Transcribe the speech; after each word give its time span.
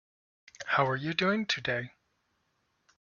How 0.65 0.87
are 0.87 0.95
you 0.95 1.13
doing 1.13 1.45
today? 1.45 1.91